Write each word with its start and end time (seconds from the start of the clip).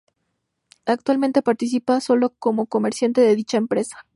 Actualmente 0.87 1.43
participa 1.43 2.01
sólo 2.01 2.31
como 2.39 2.65
comerciante 2.65 3.21
de 3.21 3.35
dicha 3.35 3.57
empresa. 3.57 4.03